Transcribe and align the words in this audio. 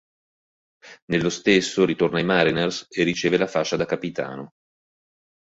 Nello 1.11 1.29
stesso 1.29 1.85
ritorna 1.85 2.17
ai 2.17 2.23
"Mariners" 2.23 2.87
e 2.89 3.03
riceve 3.03 3.37
la 3.37 3.45
fascia 3.45 3.75
da 3.77 3.85
capitano. 3.85 4.53